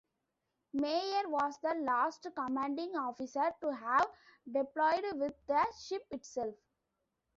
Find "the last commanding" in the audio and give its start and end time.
1.61-2.95